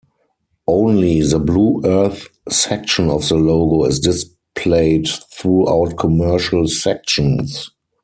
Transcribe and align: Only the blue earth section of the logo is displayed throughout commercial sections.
Only 0.65 1.21
the 1.21 1.37
blue 1.37 1.79
earth 1.85 2.27
section 2.49 3.11
of 3.11 3.29
the 3.29 3.35
logo 3.35 3.85
is 3.85 3.99
displayed 3.99 5.05
throughout 5.31 5.95
commercial 5.99 6.67
sections. 6.67 7.69